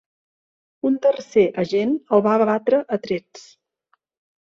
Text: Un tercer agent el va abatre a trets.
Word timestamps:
Un 0.91 0.95
tercer 1.03 1.45
agent 1.65 1.93
el 2.19 2.27
va 2.31 2.35
abatre 2.41 2.83
a 2.99 3.03
trets. 3.07 3.49